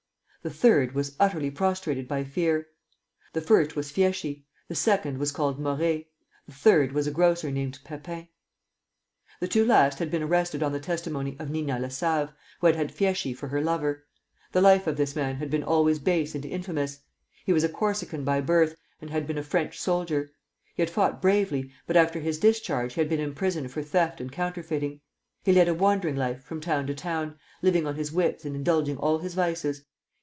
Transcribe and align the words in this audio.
The 0.43 0.49
third 0.49 0.93
was 0.95 1.15
utterly 1.19 1.51
prostrated 1.51 2.07
by 2.07 2.23
fear. 2.23 2.65
The 3.33 3.41
first 3.41 3.75
was 3.75 3.91
Fieschi; 3.91 4.43
the 4.67 4.73
second 4.73 5.19
was 5.19 5.31
called 5.31 5.59
Morey; 5.59 6.09
the 6.47 6.51
third 6.51 6.93
was 6.93 7.05
a 7.05 7.11
grocer 7.11 7.51
named 7.51 7.77
Pepin. 7.83 8.27
The 9.39 9.47
two 9.47 9.63
last 9.63 9.99
had 9.99 10.09
been 10.09 10.23
arrested 10.23 10.63
on 10.63 10.71
the 10.71 10.79
testimony 10.79 11.35
of 11.37 11.51
Nina 11.51 11.77
Lassave, 11.79 12.29
who 12.59 12.65
had 12.65 12.75
had 12.75 12.91
Fieschi 12.91 13.35
for 13.35 13.49
her 13.49 13.61
lover. 13.61 14.07
The 14.51 14.61
life 14.61 14.87
of 14.87 14.97
this 14.97 15.15
man 15.15 15.35
had 15.35 15.51
been 15.51 15.61
always 15.61 15.99
base 15.99 16.33
and 16.33 16.43
infamous. 16.43 17.01
He 17.45 17.53
was 17.53 17.63
a 17.63 17.69
Corsican 17.69 18.23
by 18.23 18.41
birth, 18.41 18.75
and 18.99 19.11
had 19.11 19.27
been 19.27 19.37
a 19.37 19.43
French 19.43 19.79
soldier. 19.79 20.31
He 20.73 20.81
had 20.81 20.89
fought 20.89 21.21
bravely, 21.21 21.71
but 21.85 21.95
after 21.95 22.19
his 22.19 22.39
discharge 22.39 22.95
he 22.95 23.01
had 23.01 23.09
been 23.09 23.19
imprisoned 23.19 23.69
for 23.69 23.83
theft 23.83 24.19
and 24.19 24.31
counterfeiting. 24.31 25.01
He 25.43 25.53
led 25.53 25.67
a 25.67 25.75
wandering 25.75 26.15
life 26.15 26.41
from 26.41 26.61
town 26.61 26.87
to 26.87 26.95
town, 26.95 27.37
living 27.61 27.85
on 27.85 27.93
his 27.93 28.11
wits 28.11 28.43
and 28.43 28.55
indulging 28.55 28.97
all 28.97 29.19
his 29.19 29.35
vices. 29.35 29.83